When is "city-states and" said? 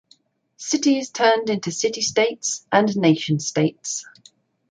1.71-2.97